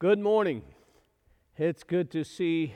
[0.00, 0.62] Good morning.
[1.56, 2.72] It's good to see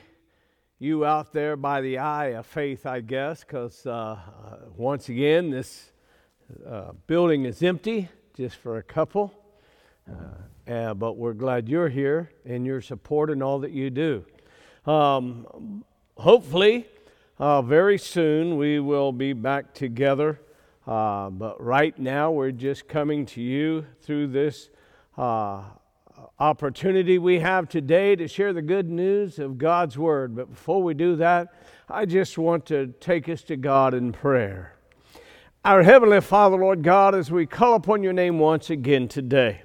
[0.77, 5.49] you out there by the eye of faith, I guess, because uh, uh, once again,
[5.49, 5.93] this
[6.67, 9.33] uh, building is empty just for a couple.
[10.67, 14.25] Uh, but we're glad you're here and your support and all that you do.
[14.85, 15.85] Um,
[16.17, 16.87] hopefully,
[17.39, 20.41] uh, very soon we will be back together.
[20.85, 24.69] Uh, but right now, we're just coming to you through this
[26.39, 30.35] opportunity we have today to share the good news of God's Word.
[30.35, 31.53] But before we do that,
[31.89, 34.73] I just want to take us to God in prayer.
[35.65, 39.61] Our Heavenly Father, Lord God, as we call upon your name once again today.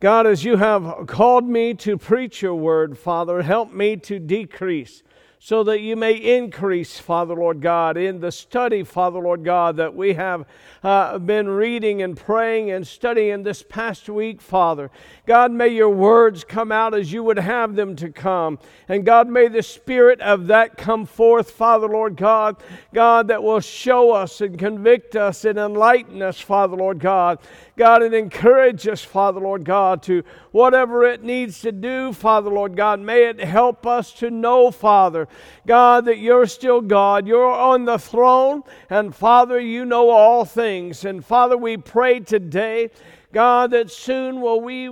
[0.00, 5.04] God, as you have called me to preach your word, Father, help me to decrease
[5.44, 9.92] so that you may increase, Father Lord God, in the study, Father Lord God, that
[9.92, 10.46] we have
[10.84, 14.88] uh, been reading and praying and studying this past week, Father.
[15.26, 18.60] God, may your words come out as you would have them to come.
[18.88, 22.62] And God, may the spirit of that come forth, Father Lord God,
[22.94, 27.40] God, that will show us and convict us and enlighten us, Father Lord God.
[27.76, 32.76] God, and encourage us, Father Lord God, to whatever it needs to do, Father Lord
[32.76, 33.00] God.
[33.00, 35.26] May it help us to know, Father,
[35.66, 37.26] God, that you're still God.
[37.26, 41.04] You're on the throne, and Father, you know all things.
[41.04, 42.90] And Father, we pray today.
[43.32, 44.88] God, that soon will we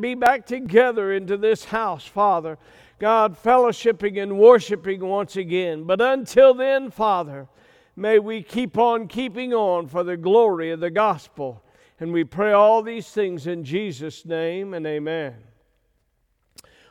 [0.00, 2.56] be back together into this house, Father.
[2.98, 5.84] God, fellowshipping and worshiping once again.
[5.84, 7.46] But until then, Father,
[7.94, 11.62] may we keep on keeping on for the glory of the gospel.
[12.00, 15.34] And we pray all these things in Jesus' name and amen.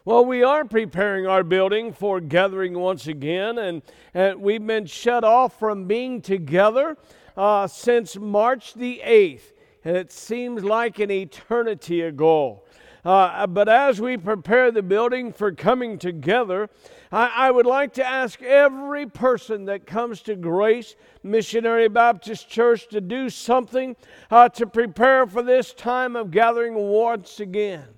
[0.08, 3.82] Well, we are preparing our building for gathering once again, and,
[4.14, 6.96] and we've been shut off from being together
[7.36, 9.52] uh, since March the 8th,
[9.84, 12.64] and it seems like an eternity ago.
[13.04, 16.70] Uh, but as we prepare the building for coming together,
[17.12, 22.88] I, I, would like to ask every person that comes to Grace Missionary Baptist Church
[22.92, 23.98] to do something
[24.32, 27.97] uh, to prepare for this time of gathering once again.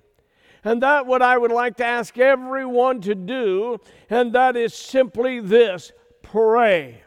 [0.64, 3.78] And that what I would like to ask everyone to do,
[4.08, 7.02] and that is simply this pray.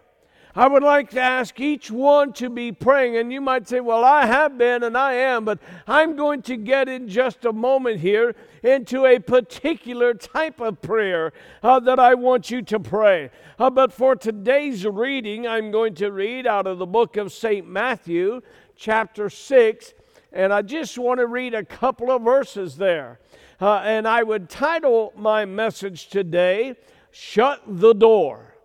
[0.55, 3.17] I would like to ask each one to be praying.
[3.17, 6.57] And you might say, Well, I have been and I am, but I'm going to
[6.57, 11.33] get in just a moment here into a particular type of prayer
[11.63, 13.31] uh, that I want you to pray.
[13.57, 17.67] Uh, but for today's reading, I'm going to read out of the book of St.
[17.67, 18.41] Matthew,
[18.75, 19.93] chapter 6.
[20.33, 23.19] And I just want to read a couple of verses there.
[23.61, 26.75] Uh, and I would title my message today,
[27.11, 28.55] Shut the Door.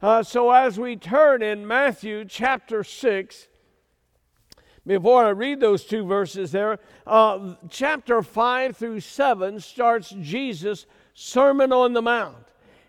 [0.00, 3.48] Uh, so as we turn in Matthew chapter 6,
[4.86, 6.78] before I read those two verses there,
[7.08, 12.36] uh, chapter 5 through 7 starts Jesus' Sermon on the Mount.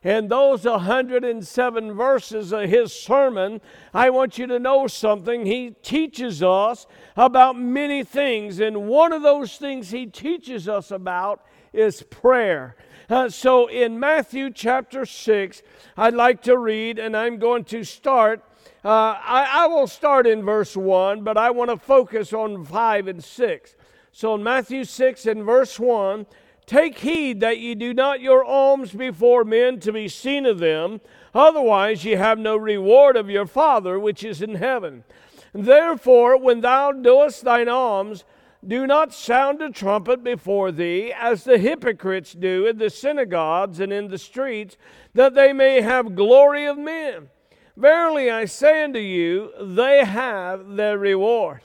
[0.03, 3.61] And those 107 verses of his sermon,
[3.93, 5.45] I want you to know something.
[5.45, 6.85] He teaches us
[7.15, 8.59] about many things.
[8.59, 11.43] And one of those things he teaches us about
[11.73, 12.75] is prayer.
[13.09, 15.61] Uh, so in Matthew chapter 6,
[15.95, 18.43] I'd like to read, and I'm going to start.
[18.83, 23.07] Uh, I, I will start in verse 1, but I want to focus on 5
[23.07, 23.75] and 6.
[24.11, 26.25] So in Matthew 6 and verse 1,
[26.67, 30.99] Take heed that ye do not your alms before men to be seen of them,
[31.33, 35.05] otherwise ye have no reward of your Father which is in heaven.
[35.53, 38.25] Therefore, when thou doest thine alms,
[38.67, 43.93] do not sound a trumpet before thee, as the hypocrites do in the synagogues and
[43.93, 44.75] in the streets,
[45.13, 47.29] that they may have glory of men.
[47.77, 51.61] Verily I say unto you, they have their reward.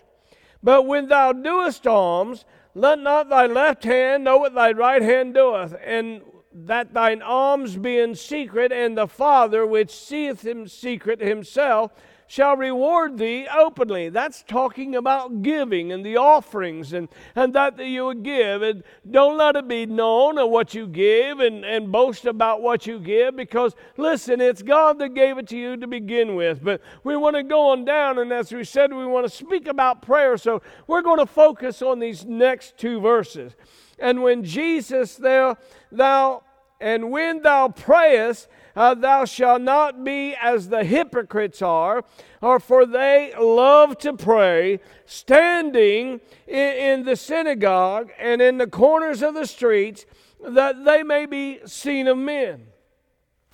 [0.63, 2.45] But when thou doest alms,
[2.75, 6.23] let not thy left hand know what thy right hand doeth, and
[6.55, 11.93] that thine alms be in secret, and the Father which seeth in secret himself
[12.27, 14.09] shall reward thee openly.
[14.09, 18.63] That's talking about giving and the offerings and, and that that you would give.
[18.63, 22.87] And don't let it be known of what you give and, and boast about what
[22.87, 26.63] you give because, listen, it's God that gave it to you to begin with.
[26.63, 29.67] But we want to go on down, and as we said, we want to speak
[29.67, 30.37] about prayer.
[30.37, 33.55] So we're going to focus on these next two verses.
[33.99, 35.57] And when Jesus there,
[35.91, 36.43] thou,
[36.81, 42.05] and when thou prayest, uh, thou shalt not be as the hypocrites are,
[42.41, 49.23] or for they love to pray, standing in, in the synagogue and in the corners
[49.23, 50.07] of the streets,
[50.43, 52.67] that they may be seen of men.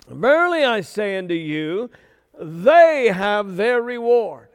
[0.07, 1.89] Verily I say unto you,
[2.39, 4.47] they have their reward.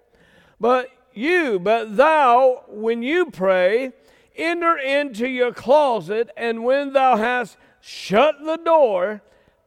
[0.59, 3.93] But you, but thou, when you pray,
[4.35, 9.23] enter into your closet, and when thou hast shut the door,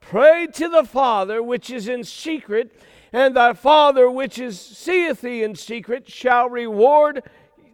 [0.09, 2.71] pray to the Father which is in secret,
[3.11, 7.23] and thy Father which is seeth thee in secret shall reward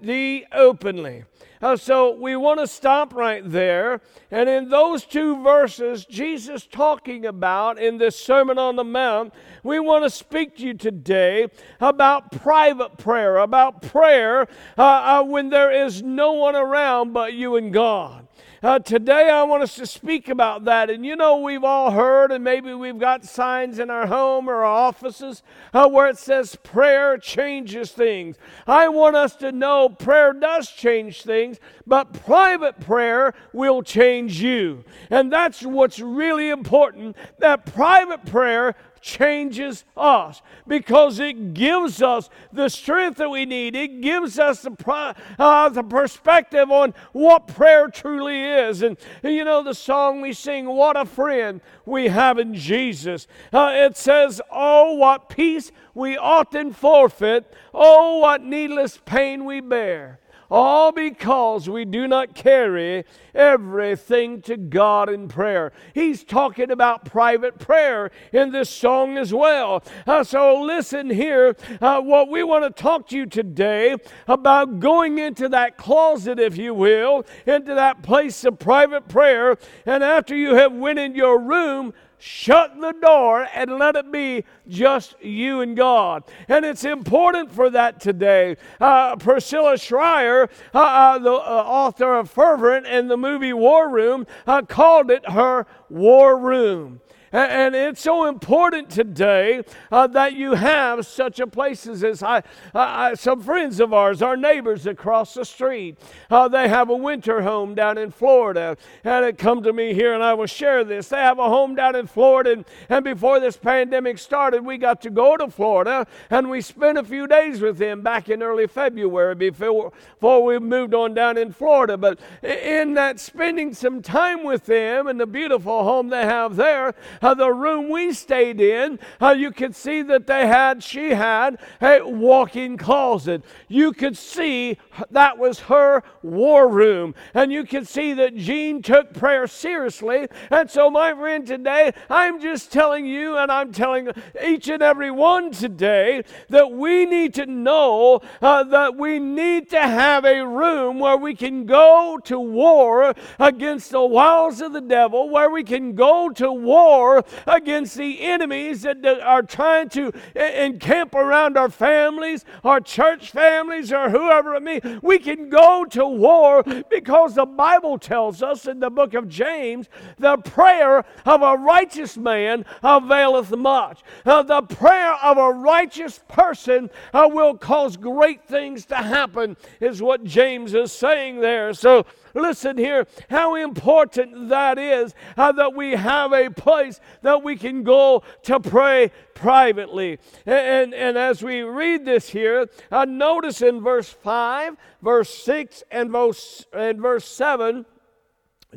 [0.02, 1.26] thee openly.
[1.62, 4.02] Uh, so we want to stop right there.
[4.32, 9.34] And in those two verses, Jesus talking about in this Sermon on the Mount,
[9.64, 11.48] we want to speak to you today
[11.80, 14.48] about private prayer, about prayer
[14.78, 18.23] uh, uh, when there is no one around but you and God.
[18.62, 20.90] Uh, today, I want us to speak about that.
[20.90, 24.64] And you know, we've all heard, and maybe we've got signs in our home or
[24.64, 25.44] our offices
[25.74, 28.38] uh, where it says prayer changes things.
[28.66, 34.86] I want us to know prayer does change things, but private prayer will change you.
[35.10, 42.70] And that's what's really important that private prayer changes us because it gives us the
[42.70, 43.76] strength that we need.
[43.76, 48.82] It gives us the, uh, the perspective on what prayer truly is.
[48.82, 53.28] And, you know, the song we sing, What a Friend We Have in Jesus.
[53.52, 57.54] Uh, it says, Oh, what peace we often forfeit.
[57.74, 60.20] Oh, what needless pain we bear
[60.54, 63.04] all because we do not carry
[63.34, 65.74] everything to God in prayer.
[65.96, 69.84] He's talking about private prayer in this song as well.
[70.06, 71.56] Uh, so listen here.
[71.82, 73.96] Uh, what we want to talk to you today
[74.28, 79.58] about going into that closet, if you will, into that place of private prayer,
[79.88, 84.46] and after you have went in your room, shut the door and let it be
[84.70, 86.24] just you and God.
[86.48, 88.56] And it's important for that today.
[88.80, 94.26] Uh, Priscilla Shirer, uh, uh, the uh, author of Fervent and the movie War Room,
[94.48, 97.02] uh, called it her war room.
[97.34, 102.22] And it's so important today uh, that you have such a place as this.
[102.22, 102.44] I,
[102.76, 105.98] I, some friends of ours, our neighbors across the street,
[106.30, 108.78] uh, they have a winter home down in Florida.
[109.04, 111.10] And it come to me here, and I will share this.
[111.10, 115.02] They have a home down in Florida, and, and before this pandemic started, we got
[115.02, 118.68] to go to Florida, and we spent a few days with them back in early
[118.68, 121.98] February before, before we moved on down in Florida.
[121.98, 126.94] But in that spending some time with them and the beautiful home they have there,
[127.24, 131.58] uh, the room we stayed in, uh, you could see that they had, she had
[131.82, 133.44] a walk in closet.
[133.68, 134.78] You could see
[135.10, 137.16] that was her war room.
[137.34, 140.28] And you could see that Jean took prayer seriously.
[140.52, 144.10] And so, my friend, today, I'm just telling you, and I'm telling
[144.44, 149.82] each and every one today, that we need to know uh, that we need to
[149.82, 155.30] have a room where we can go to war against the wiles of the devil,
[155.30, 157.13] where we can go to war
[157.46, 164.10] against the enemies that are trying to encamp around our families, our church families, or
[164.10, 164.82] whoever it may.
[165.02, 169.90] We can go to war because the Bible tells us in the book of James
[170.18, 174.02] the prayer of a righteous man availeth much.
[174.26, 180.02] Uh, the prayer of a righteous person uh, will cause great things to happen, is
[180.02, 181.74] what James is saying there.
[181.74, 182.06] So,
[182.36, 187.84] Listen here, how important that is uh, that we have a place that we can
[187.84, 190.20] go to pray privately.
[190.46, 195.84] And, and, and as we read this here, uh, notice in verse 5, verse 6,
[195.92, 197.86] and verse, and verse 7,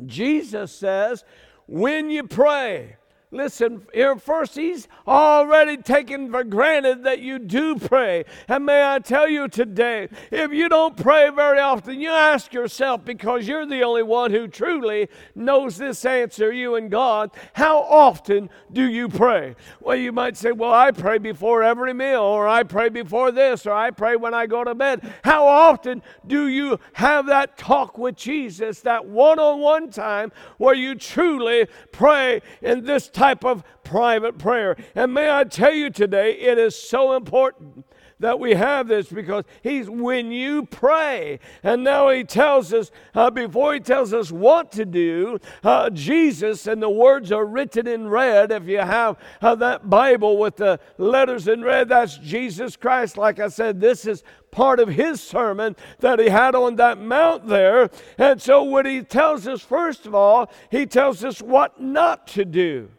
[0.05, 1.23] Jesus says,
[1.67, 2.97] When you pray,
[3.29, 8.23] Listen, here first, he's already taken for granted that you do pray.
[8.47, 13.03] And may I tell you today, if you don't pray very often, you ask yourself,
[13.03, 18.49] because you're the only one who truly knows this answer, you and God, how often
[18.71, 19.55] do you pray?
[19.81, 23.65] Well, you might say, well, I pray before every meal, or I pray before this,
[23.65, 25.01] or I pray when I go to bed.
[25.25, 30.75] How often do you have that talk with Jesus, that one on one time where
[30.75, 34.77] you truly pray in this type of private prayer.
[34.93, 37.83] And may I tell you today, it is so important
[38.19, 43.29] that we have this because he's when you pray and now he tells us uh,
[43.29, 48.07] before he tells us what to do uh, jesus and the words are written in
[48.07, 48.51] red.
[48.51, 53.17] If you have uh, that bible with the letters in red that's jesus christ.
[53.17, 57.47] Like i said this is part of his sermon that he had on that mount
[57.47, 57.91] there.
[58.17, 62.43] And so what he tells us first of all he tells us what not to
[62.43, 62.89] do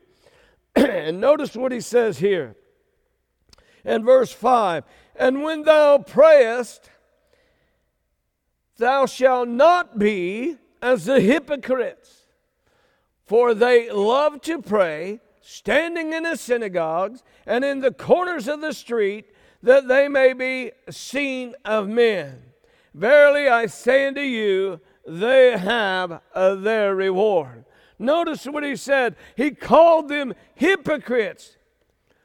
[0.76, 2.56] and notice what he says here
[3.84, 4.84] in verse 5
[5.16, 6.90] And when thou prayest,
[8.76, 12.26] thou shalt not be as the hypocrites,
[13.24, 18.72] for they love to pray, standing in the synagogues and in the corners of the
[18.72, 19.26] street,
[19.62, 22.42] that they may be seen of men.
[22.94, 27.64] Verily I say unto you, they have uh, their reward.
[27.98, 29.16] Notice what he said.
[29.36, 31.56] He called them hypocrites.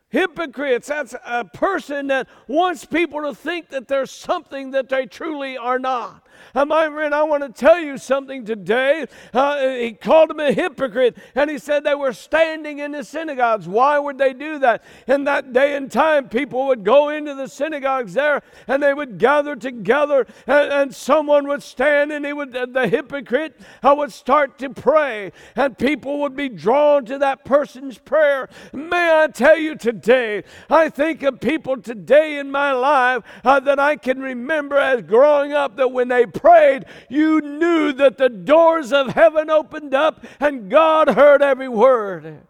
[0.09, 5.57] Hypocrites, that's a person that wants people to think that there's something that they truly
[5.57, 6.22] are not.
[6.55, 9.05] Uh, my friend, I want to tell you something today.
[9.33, 13.67] Uh, he called him a hypocrite, and he said they were standing in the synagogues.
[13.67, 14.83] Why would they do that?
[15.07, 19.17] In that day and time, people would go into the synagogues there, and they would
[19.17, 24.57] gather together, and, and someone would stand, and he would, the hypocrite uh, would start
[24.59, 28.49] to pray, and people would be drawn to that person's prayer.
[28.71, 33.79] May I tell you today, I think of people today in my life uh, that
[33.79, 38.91] I can remember as growing up that when they prayed, you knew that the doors
[38.91, 42.41] of heaven opened up and God heard every word.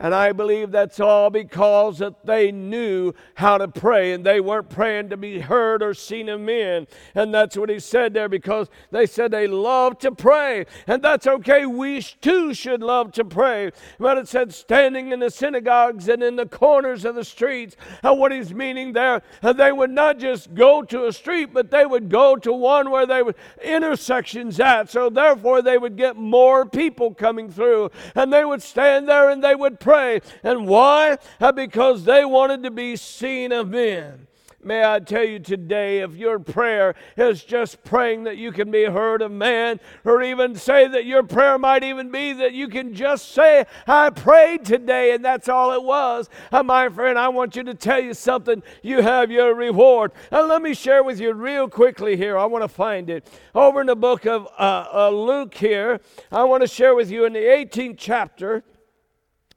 [0.00, 4.70] And I believe that's all because that they knew how to pray and they weren't
[4.70, 6.86] praying to be heard or seen of men.
[7.16, 10.66] And that's what he said there because they said they love to pray.
[10.86, 11.66] And that's okay.
[11.66, 13.72] We too should love to pray.
[13.98, 17.74] But it said standing in the synagogues and in the corners of the streets.
[18.04, 21.72] And what he's meaning there, uh, they would not just go to a street, but
[21.72, 24.90] they would go to one where they would intersections at.
[24.90, 27.90] So therefore they would get more people coming through.
[28.14, 30.20] And they would stand there and they would pray pray.
[30.42, 31.16] And why?
[31.40, 34.26] Uh, because they wanted to be seen of men.
[34.62, 38.84] May I tell you today, if your prayer is just praying that you can be
[38.84, 42.92] heard of man, or even say that your prayer might even be that you can
[42.92, 46.28] just say, I prayed today, and that's all it was.
[46.52, 48.62] Uh, my friend, I want you to tell you something.
[48.82, 50.12] You have your reward.
[50.30, 52.36] And let me share with you real quickly here.
[52.36, 53.26] I want to find it.
[53.54, 57.24] Over in the book of uh, uh, Luke here, I want to share with you
[57.24, 58.64] in the 18th chapter.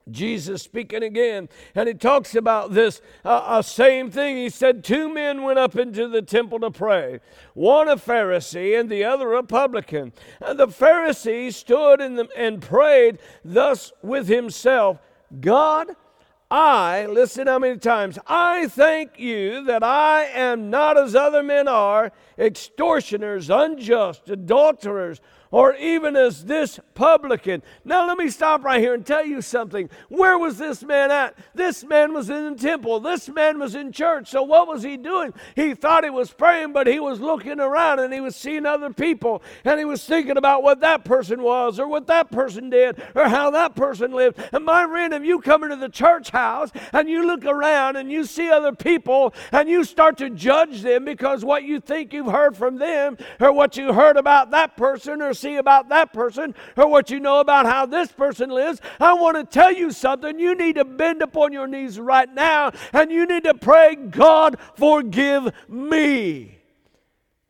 [0.09, 4.37] Jesus speaking again, and he talks about this uh, uh, same thing.
[4.37, 7.19] He said, Two men went up into the temple to pray,
[7.53, 10.13] one a Pharisee and the other a publican.
[10.39, 14.99] And the Pharisee stood the, and prayed thus with himself
[15.39, 15.95] God,
[16.49, 21.69] I, listen how many times, I thank you that I am not as other men
[21.69, 27.61] are, extortioners, unjust, adulterers or even as this publican.
[27.83, 29.89] Now, let me stop right here and tell you something.
[30.09, 31.37] Where was this man at?
[31.53, 34.29] This man was in the temple, this man was in church.
[34.29, 35.33] So, what was he doing?
[35.55, 38.91] He thought he was praying, but he was looking around and he was seeing other
[38.91, 43.01] people and he was thinking about what that person was or what that person did
[43.13, 44.41] or how that person lived.
[44.53, 48.11] And my friend, if you come into the church house and you look around and
[48.11, 52.31] you see other people and you start to judge them because what you think you've
[52.31, 56.55] heard from them or what you heard about that person or see about that person
[56.77, 58.79] or what you know about how this person lives.
[58.99, 60.39] I want to tell you something.
[60.39, 64.57] You need to bend upon your knees right now and you need to pray, God,
[64.75, 66.59] forgive me.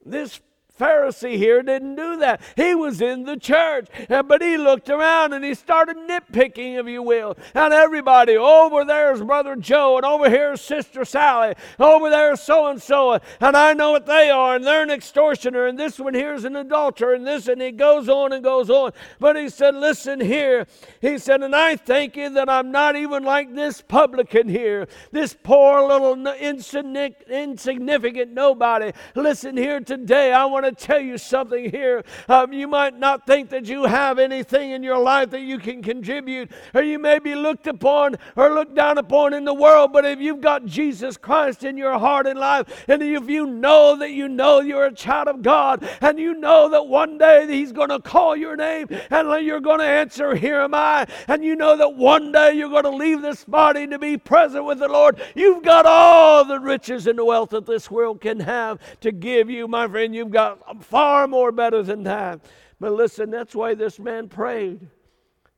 [0.06, 0.40] This
[0.82, 2.42] Pharisee here didn't do that.
[2.56, 6.88] He was in the church, uh, but he looked around and he started nitpicking, if
[6.88, 7.38] you will.
[7.54, 12.82] And everybody, over there's Brother Joe, and over here's Sister Sally, over there's so and
[12.82, 16.46] so, and I know what they are, and they're an extortioner, and this one here's
[16.46, 18.92] an adulterer, and this, and he goes on and goes on.
[19.20, 20.66] But he said, Listen here.
[21.00, 25.36] He said, And I thank you that I'm not even like this publican here, this
[25.44, 28.92] poor little insignificant nobody.
[29.16, 30.34] Listen here today.
[30.34, 32.04] I want to to tell you something here.
[32.28, 35.82] Um, you might not think that you have anything in your life that you can
[35.82, 39.94] contribute, or you may be looked upon or looked down upon in the world.
[39.94, 43.96] But if you've got Jesus Christ in your heart and life, and if you know
[43.98, 47.72] that you know you're a child of God, and you know that one day He's
[47.72, 51.56] going to call your name and you're going to answer, Here am I, and you
[51.56, 54.88] know that one day you're going to leave this body to be present with the
[54.88, 59.12] Lord, you've got all the riches and the wealth that this world can have to
[59.12, 60.14] give you, my friend.
[60.16, 62.42] You've got far more better than that.
[62.80, 64.88] But listen, that's why this man prayed.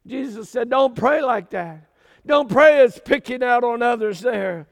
[0.05, 1.89] Jesus said, Don't pray like that.
[2.25, 4.67] Don't pray as picking out on others there.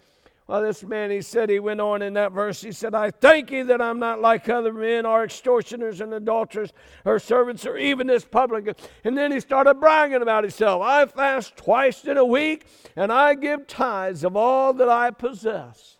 [0.52, 3.52] Well, this man, he said, he went on in that verse, he said, I thank
[3.52, 6.74] you that I'm not like other men or extortioners and adulterers
[7.06, 8.76] or servants or even this publican.
[9.06, 10.82] And then he started bragging about himself.
[10.82, 12.66] I fast twice in a week
[12.98, 15.98] and I give tithes of all that I possess.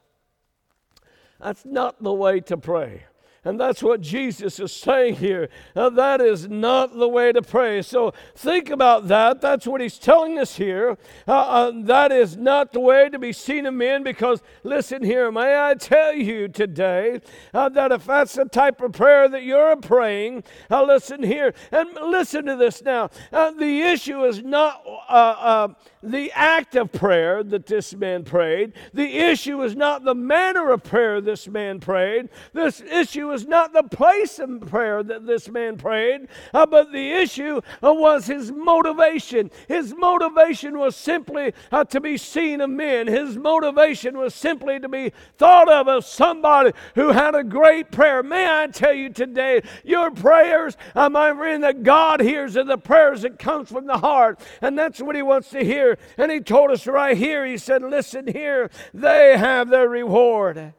[1.40, 3.06] That's not the way to pray.
[3.44, 5.50] And that's what Jesus is saying here.
[5.76, 7.82] Now, that is not the way to pray.
[7.82, 9.42] So think about that.
[9.42, 10.96] That's what he's telling us here.
[11.28, 15.32] Uh, uh, that is not the way to be seen of men because, listen here,
[15.32, 17.20] may I tell you today
[17.52, 21.56] uh, that if that's the type of prayer that you're praying, uh, listen here.
[21.72, 23.10] And listen to this now.
[23.34, 25.70] Uh, the issue is not uh,
[26.04, 30.84] the act of prayer that this man prayed, the issue is not the manner of
[30.84, 32.30] prayer this man prayed.
[32.54, 37.12] This issue was not the place of prayer that this man prayed, uh, but the
[37.12, 39.50] issue uh, was his motivation.
[39.70, 43.08] His motivation was simply uh, to be seen of men.
[43.08, 48.22] His motivation was simply to be thought of as somebody who had a great prayer.
[48.22, 52.78] May I tell you today, your prayers, uh, my friend, that God hears are the
[52.78, 55.98] prayers that comes from the heart, and that's what He wants to hear.
[56.18, 57.46] And He told us right here.
[57.46, 60.74] He said, "Listen here, they have their reward."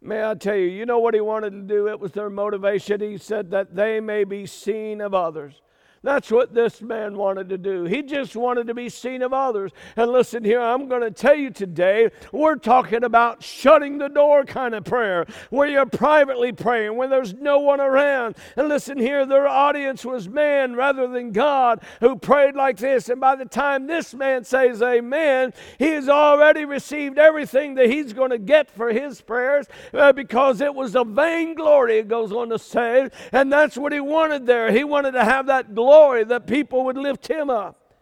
[0.00, 1.88] May I tell you, you know what he wanted to do?
[1.88, 3.00] It was their motivation.
[3.00, 5.60] He said that they may be seen of others.
[6.06, 7.82] That's what this man wanted to do.
[7.82, 9.72] He just wanted to be seen of others.
[9.96, 14.44] And listen here, I'm going to tell you today, we're talking about shutting the door
[14.44, 18.36] kind of prayer, where you're privately praying, when there's no one around.
[18.54, 23.08] And listen here, their audience was man rather than God who prayed like this.
[23.08, 28.12] And by the time this man says amen, he has already received everything that he's
[28.12, 32.50] going to get for his prayers uh, because it was a vainglory, it goes on
[32.50, 33.10] to say.
[33.32, 34.70] And that's what he wanted there.
[34.70, 37.94] He wanted to have that glory glory that people would lift him up.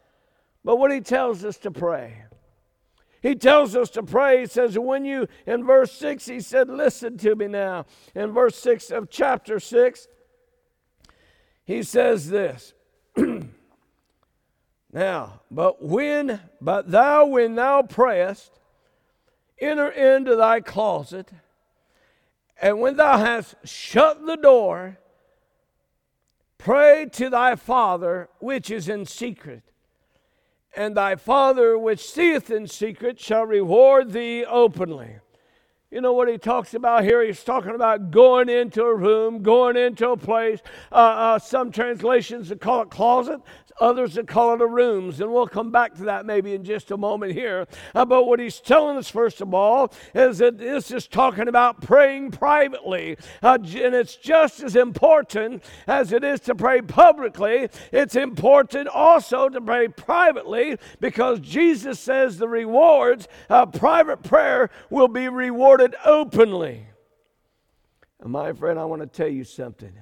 [0.65, 2.25] But what he tells us to pray,
[3.23, 4.41] he tells us to pray.
[4.41, 7.87] He says, when you, in verse 6, he said, Listen to me now.
[8.15, 10.09] In verse 6 of chapter 6,
[11.65, 12.75] he says this.
[14.93, 18.59] now, but when, but thou, when thou prayest,
[19.59, 21.31] enter into thy closet,
[22.61, 24.99] and when thou hast shut the door,
[26.65, 29.63] Pray to thy Father which is in secret,
[30.75, 35.17] and thy Father which seeth in secret shall reward thee openly.
[35.91, 37.23] You know what he talks about here?
[37.23, 40.61] He's talking about going into a room, going into a place.
[40.91, 43.43] Uh, uh, some translations call it closet.
[43.81, 46.91] Others that call it a rooms, and we'll come back to that maybe in just
[46.91, 47.67] a moment here.
[47.95, 51.81] Uh, but what he's telling us, first of all, is that this is talking about
[51.81, 53.17] praying privately.
[53.43, 59.49] Uh, and it's just as important as it is to pray publicly, it's important also
[59.49, 66.87] to pray privately because Jesus says the rewards of private prayer will be rewarded openly.
[68.21, 69.93] And my friend, I want to tell you something.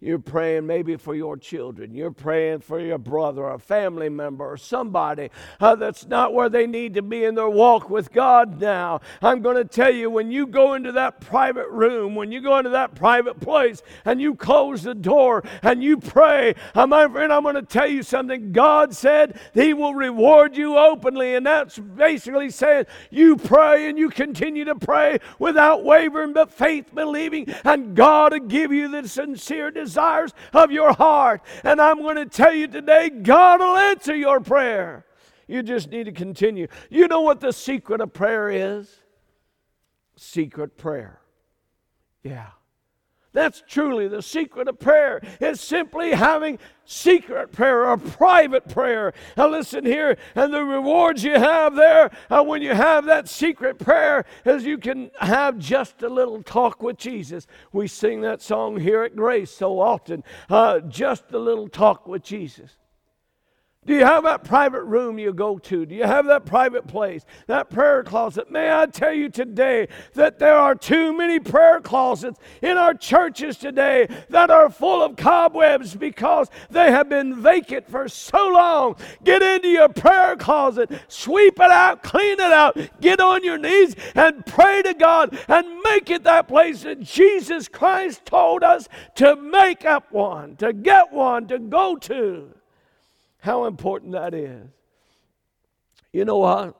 [0.00, 1.92] You're praying maybe for your children.
[1.92, 6.68] You're praying for your brother or family member or somebody uh, that's not where they
[6.68, 9.00] need to be in their walk with God now.
[9.20, 12.58] I'm going to tell you when you go into that private room, when you go
[12.58, 17.32] into that private place and you close the door and you pray, uh, my friend,
[17.32, 18.52] I'm going to tell you something.
[18.52, 21.34] God said He will reward you openly.
[21.34, 26.94] And that's basically saying you pray and you continue to pray without wavering, but faith
[26.94, 31.42] believing, and God will give you the sincere desire desires of your heart.
[31.64, 35.06] And I'm going to tell you today, God will answer your prayer.
[35.46, 36.68] You just need to continue.
[36.90, 38.94] You know what the secret of prayer is?
[40.16, 41.20] Secret prayer.
[42.22, 42.48] Yeah.
[43.32, 45.20] That's truly the secret of prayer.
[45.40, 49.12] It's simply having secret prayer or private prayer.
[49.36, 53.78] Now listen here, and the rewards you have there uh, when you have that secret
[53.78, 57.46] prayer is you can have just a little talk with Jesus.
[57.72, 60.24] We sing that song here at Grace so often.
[60.48, 62.78] Uh, just a little talk with Jesus.
[63.88, 65.86] Do you have that private room you go to?
[65.86, 68.50] Do you have that private place, that prayer closet?
[68.50, 73.56] May I tell you today that there are too many prayer closets in our churches
[73.56, 78.96] today that are full of cobwebs because they have been vacant for so long.
[79.24, 83.96] Get into your prayer closet, sweep it out, clean it out, get on your knees
[84.14, 89.34] and pray to God and make it that place that Jesus Christ told us to
[89.34, 92.52] make up one, to get one, to go to.
[93.48, 94.68] How important that is.
[96.12, 96.76] You know what?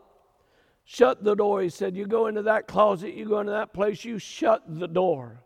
[0.84, 1.62] Shut the door.
[1.62, 4.86] He said, You go into that closet, you go into that place, you shut the
[4.86, 5.42] door.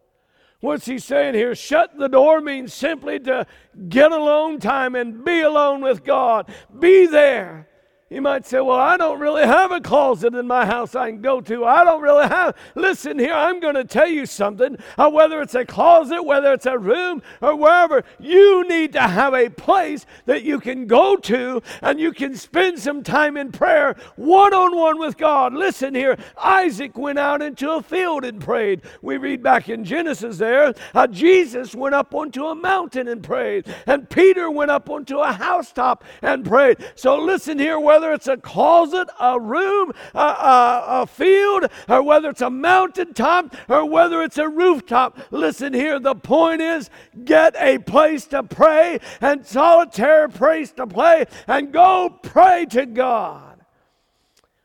[0.58, 1.54] What's he saying here?
[1.54, 3.46] Shut the door means simply to
[3.88, 6.52] get alone time and be alone with God.
[6.76, 7.68] Be there.
[8.12, 11.22] You might say, Well, I don't really have a closet in my house I can
[11.22, 11.64] go to.
[11.64, 12.55] I don't really have.
[12.75, 14.77] Listen here, I'm going to tell you something.
[14.98, 19.33] Uh, whether it's a closet, whether it's a room, or wherever, you need to have
[19.33, 23.96] a place that you can go to and you can spend some time in prayer
[24.16, 25.55] one on one with God.
[25.55, 28.83] Listen here, Isaac went out into a field and prayed.
[29.01, 33.75] We read back in Genesis there, uh, Jesus went up onto a mountain and prayed,
[33.87, 36.77] and Peter went up onto a housetop and prayed.
[36.94, 42.02] So listen here, whether whether it's a closet, a room, a, a, a field, or
[42.02, 45.16] whether it's a mountaintop, or whether it's a rooftop.
[45.30, 46.90] Listen here, the point is
[47.24, 53.60] get a place to pray and solitary place to play and go pray to God.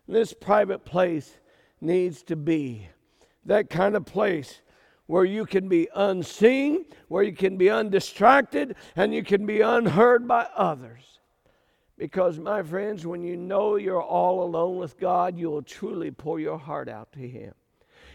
[0.08, 1.32] This private place
[1.80, 2.88] needs to be
[3.46, 4.62] that kind of place
[5.06, 10.28] where you can be unseen, where you can be undistracted, and you can be unheard
[10.28, 11.17] by others.
[11.98, 16.40] Because, my friends, when you know you're all alone with God, you will truly pour
[16.40, 17.54] your heart out to Him.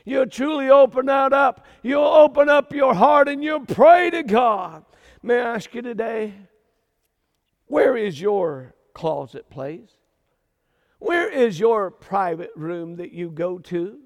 [0.05, 1.67] You'll truly open that up.
[1.83, 4.85] You'll open up your heart and you'll pray to God.
[5.23, 6.35] May I ask you today,
[7.67, 9.91] where is your closet place?
[10.99, 13.99] Where is your private room that you go to?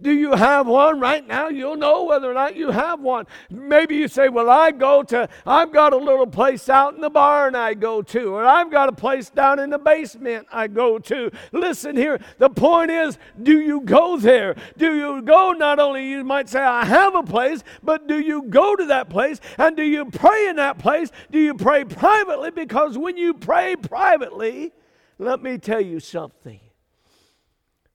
[0.00, 1.48] Do you have one right now?
[1.48, 3.26] You'll know whether or not you have one.
[3.48, 7.10] Maybe you say, Well, I go to, I've got a little place out in the
[7.10, 10.98] barn I go to, or I've got a place down in the basement I go
[10.98, 11.30] to.
[11.52, 14.56] Listen here, the point is, do you go there?
[14.76, 18.42] Do you go, not only you might say, I have a place, but do you
[18.42, 21.10] go to that place and do you pray in that place?
[21.30, 22.50] Do you pray privately?
[22.50, 24.72] Because when you pray privately,
[25.18, 26.60] let me tell you something.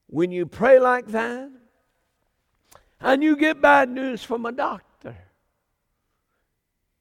[0.08, 1.50] When you pray like that,
[3.02, 5.16] and you get bad news from a doctor,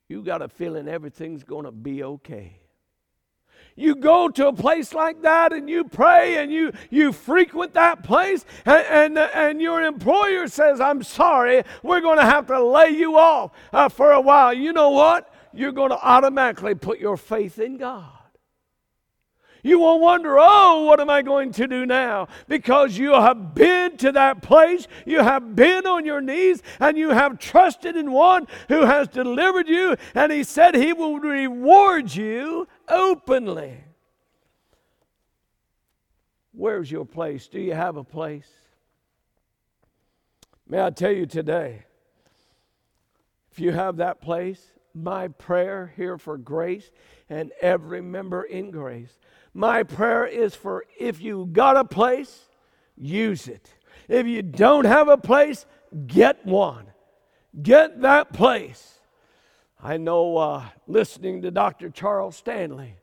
[0.08, 2.60] you got a feeling everything's going to be okay.
[3.76, 8.02] You go to a place like that and you pray and you, you frequent that
[8.02, 12.90] place, and, and, and your employer says, I'm sorry, we're going to have to lay
[12.90, 14.52] you off uh, for a while.
[14.52, 15.32] You know what?
[15.52, 18.17] You're going to automatically put your faith in God.
[19.62, 22.28] You will wonder, oh, what am I going to do now?
[22.46, 27.10] Because you have been to that place, you have been on your knees, and you
[27.10, 32.68] have trusted in one who has delivered you, and he said he will reward you
[32.88, 33.84] openly.
[36.52, 37.46] Where's your place?
[37.48, 38.48] Do you have a place?
[40.68, 41.84] May I tell you today,
[43.50, 46.90] if you have that place, my prayer here for grace
[47.28, 49.18] and every member in grace
[49.58, 52.46] my prayer is for if you got a place,
[52.96, 53.74] use it.
[54.08, 55.66] If you don't have a place,
[56.06, 56.86] get one.
[57.60, 59.00] Get that place.
[59.82, 61.90] I know uh, listening to Dr.
[61.90, 62.94] Charles Stanley,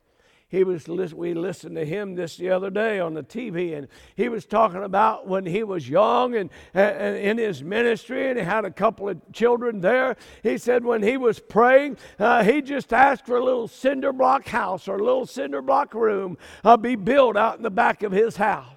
[0.55, 4.29] he was we listened to him this the other day on the TV, and he
[4.29, 8.63] was talking about when he was young and, and in his ministry, and he had
[8.63, 10.15] a couple of children there.
[10.43, 14.47] He said when he was praying, uh, he just asked for a little cinder block
[14.47, 18.11] house or a little cinder block room uh, be built out in the back of
[18.11, 18.74] his house.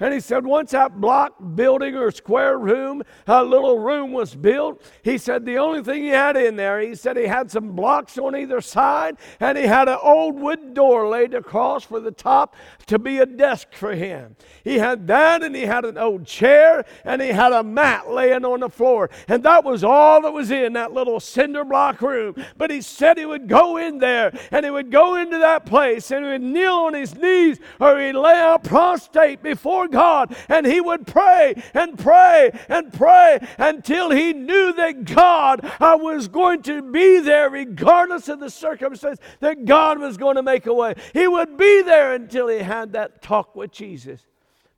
[0.00, 4.82] And he said, once that block building or square room, a little room was built,
[5.02, 8.16] he said the only thing he had in there, he said he had some blocks
[8.16, 12.56] on either side, and he had an old wood door laid across for the top
[12.90, 14.36] to be a desk for him.
[14.62, 18.44] He had that, and he had an old chair, and he had a mat laying
[18.44, 19.10] on the floor.
[19.28, 22.34] And that was all that was in that little cinder block room.
[22.56, 26.10] But he said he would go in there, and he would go into that place,
[26.10, 30.66] and he would kneel on his knees, or he'd lay out prostrate before God and
[30.66, 36.62] he would pray and pray and pray until he knew that God uh, was going
[36.62, 40.94] to be there regardless of the circumstance, that God was going to make a way.
[41.12, 44.26] He would be there until he had that talk with Jesus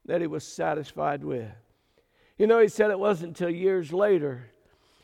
[0.05, 1.49] that he was satisfied with.
[2.38, 4.51] You know, he said it wasn't until years later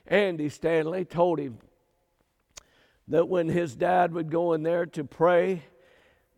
[0.06, 1.58] Andy Stanley told him
[3.06, 5.62] that when his dad would go in there to pray,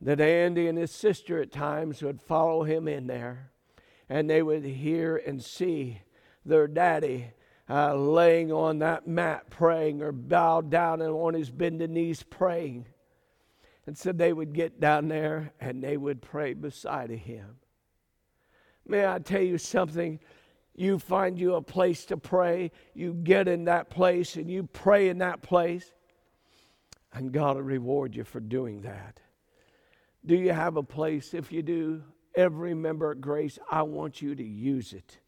[0.01, 3.51] that Andy and his sister at times would follow him in there
[4.09, 6.01] and they would hear and see
[6.45, 7.33] their daddy
[7.69, 12.85] uh, laying on that mat praying or bowed down and on his bended knees praying.
[13.91, 17.57] And so they would get down there and they would pray beside of him.
[18.87, 20.21] May I tell you something?
[20.77, 25.09] You find you a place to pray, you get in that place and you pray
[25.09, 25.93] in that place,
[27.13, 29.19] and God will reward you for doing that.
[30.25, 31.35] Do you have a place?
[31.35, 32.05] If you do,
[32.37, 35.19] every member of grace, I want you to use it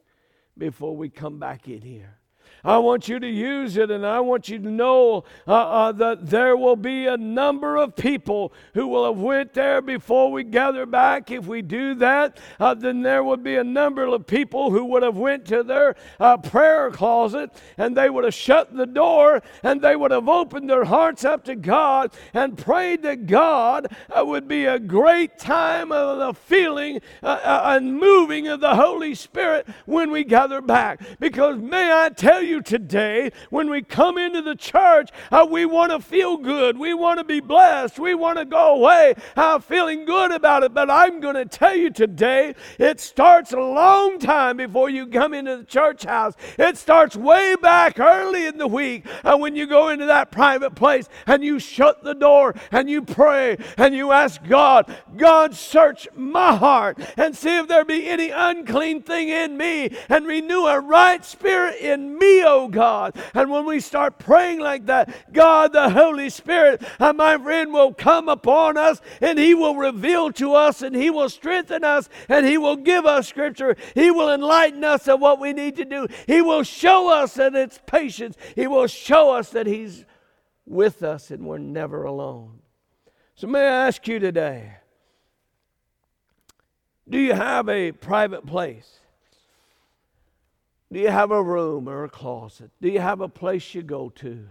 [0.57, 2.17] before we come back in here.
[2.65, 6.31] I want you to use it, and I want you to know uh, uh, that
[6.31, 10.87] there will be a number of people who will have went there before we gather
[10.87, 11.33] back.
[11.33, 15.03] If we do that, uh, then there would be a number of people who would
[15.03, 19.83] have went to their uh, prayer closet, and they would have shut the door, and
[19.83, 24.47] they would have opened their hearts up to God and prayed that God uh, would
[24.47, 30.13] be a great time of the feeling uh, and moving of the Holy Spirit when
[30.13, 31.01] we gather back.
[31.19, 35.65] Because may I tell you you today, when we come into the church, uh, we
[35.65, 36.79] want to feel good.
[36.79, 37.99] We want to be blessed.
[37.99, 40.75] We want to go away uh, feeling good about it.
[40.75, 45.33] But I'm going to tell you today, it starts a long time before you come
[45.33, 46.35] into the church house.
[46.59, 50.75] It starts way back early in the week uh, when you go into that private
[50.75, 56.07] place and you shut the door and you pray and you ask God, God, search
[56.15, 60.79] my heart and see if there be any unclean thing in me and renew a
[60.79, 63.17] right spirit in me oh God.
[63.35, 67.93] And when we start praying like that, God, the Holy Spirit, uh, my friend, will
[67.93, 72.47] come upon us and He will reveal to us and He will strengthen us and
[72.47, 73.77] He will give us Scripture.
[73.95, 76.07] He will enlighten us of what we need to do.
[76.27, 78.37] He will show us that it's patience.
[78.55, 80.05] He will show us that He's
[80.67, 82.61] with us and we're never alone.
[83.35, 84.77] So, may I ask you today
[87.09, 89.01] do you have a private place?
[90.93, 92.71] Do you have a room or a closet?
[92.83, 94.47] Do you have a place you go to?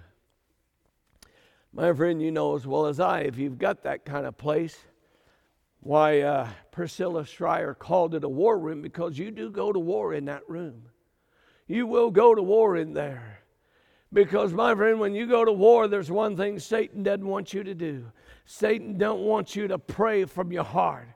[1.71, 4.75] My friend, you know as well as I, if you've got that kind of place,
[5.81, 10.15] why uh, Priscilla Shirer called it a war room because you do go to war
[10.15, 10.89] in that room.
[11.67, 13.39] You will go to war in there.
[14.11, 17.63] Because, my friend, when you go to war, there's one thing Satan doesn't want you
[17.63, 18.11] to do.
[18.45, 21.07] Satan don't want you to pray from your heart.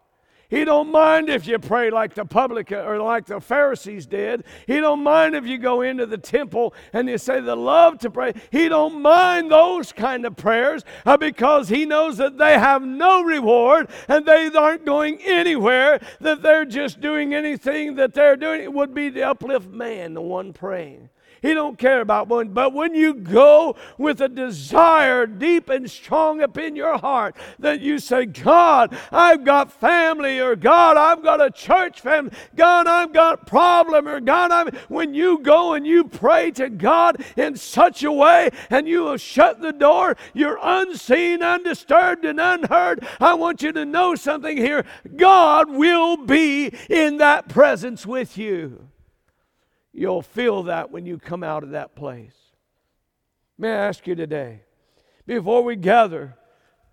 [0.49, 4.43] He don't mind if you pray like the public or like the Pharisees did.
[4.67, 8.11] He don't mind if you go into the temple and you say the love to
[8.11, 8.33] pray.
[8.51, 13.23] He don't mind those kind of prayers uh, because he knows that they have no
[13.23, 15.99] reward and they aren't going anywhere.
[16.19, 18.61] That they're just doing anything that they're doing.
[18.61, 21.09] It would be to uplift man, the one praying.
[21.45, 22.49] He don't care about one.
[22.49, 27.81] But when you go with a desire deep and strong up in your heart that
[27.81, 33.13] you say, God, I've got family, or God, I've got a church family, God, I've
[33.13, 38.03] got problem, or God, I'm when you go and you pray to God in such
[38.03, 43.05] a way and you have shut the door, you're unseen, undisturbed, and unheard.
[43.19, 44.83] I want you to know something here.
[45.15, 48.87] God will be in that presence with you.
[49.97, 52.35] You'll feel that when you come out of that place.
[53.57, 54.63] May I ask you today,
[55.25, 56.35] before we gather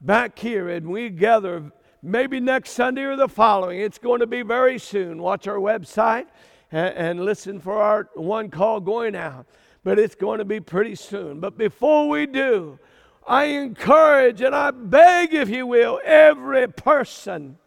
[0.01, 4.43] back here and we gather maybe next Sunday or the following, it's going to be
[4.43, 5.21] very soon.
[5.21, 6.27] Watch our website
[6.71, 9.47] and, and listen for our one call going out.
[9.83, 11.41] But it's going to be pretty soon.
[11.41, 12.79] But before we do,
[13.27, 17.59] I encourage and I beg, if you will, every person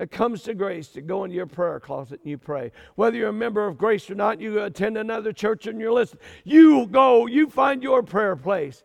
[0.00, 2.72] that comes to grace to go into your prayer closet and you pray.
[2.94, 6.22] Whether you're a member of grace or not, you attend another church and you're listening.
[6.42, 8.82] You go, you find your prayer place,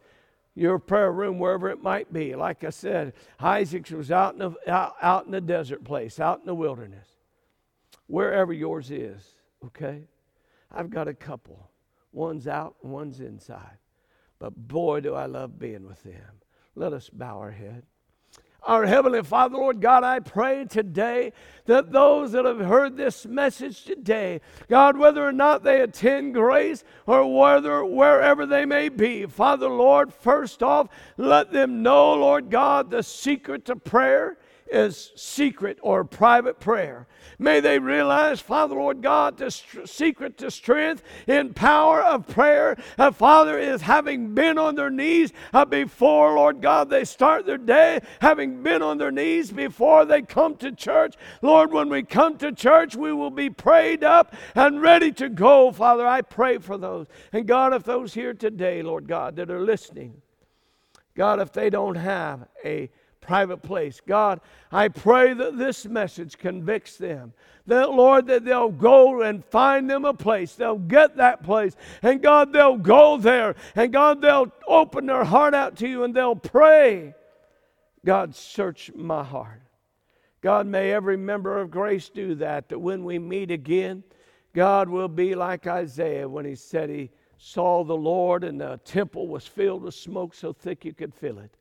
[0.56, 2.36] your prayer room, wherever it might be.
[2.36, 6.41] Like I said, Isaac's was out in the, out, out in the desert place, out
[6.41, 7.08] in the wilderness.
[8.08, 9.23] Wherever yours is,
[9.67, 10.10] okay?
[10.69, 11.71] I've got a couple.
[12.12, 13.78] One's out one's inside.
[14.38, 16.41] But boy, do I love being with them.
[16.75, 17.84] Let us bow our head.
[18.65, 21.34] Our Heavenly Father, Lord God, I pray today
[21.65, 26.84] that those that have heard this message today, God, whether or not they attend grace
[27.06, 32.89] or whether wherever they may be, Father, Lord, first off, let them know, Lord God,
[32.89, 34.39] the secret to prayer
[34.75, 37.07] is secret or private prayer.
[37.39, 42.77] May they realize, Father, Lord God, the st- secret to strength in power of prayer,
[42.97, 47.57] uh, Father, is having been on their knees uh, before, Lord God, they start their
[47.57, 51.15] day, having been on their knees before they come to church.
[51.41, 55.71] Lord, when we come to church, we will be prayed up and ready to go,
[55.71, 56.05] Father.
[56.05, 57.07] I pray for those.
[57.31, 60.21] And God, if those here today, Lord God, that are listening,
[61.15, 62.89] God, if they don't have a
[63.25, 64.01] private place.
[64.05, 64.39] God,
[64.71, 67.33] I pray that this message convicts them.
[67.67, 70.53] That, Lord, that they'll go and find them a place.
[70.53, 71.75] They'll get that place.
[72.03, 73.55] And God, they'll go there.
[73.75, 77.15] And God, they'll open their heart out to you and they'll pray.
[78.05, 79.61] God, search my heart.
[80.41, 84.03] God, may every member of grace do that, that when we meet again,
[84.53, 87.09] God will be like Isaiah when he said he
[87.39, 91.39] saw the Lord and the temple was filled with smoke so thick you could feel
[91.39, 91.57] it.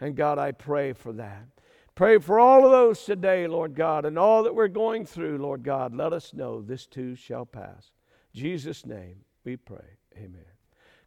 [0.00, 1.46] And God, I pray for that.
[1.94, 5.62] Pray for all of those today, Lord God, and all that we're going through, Lord
[5.62, 5.94] God.
[5.94, 7.90] Let us know this too shall pass.
[8.34, 9.98] In Jesus' name we pray.
[10.16, 10.44] Amen.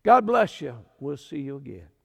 [0.03, 0.75] God bless you.
[0.99, 1.93] We'll see you again.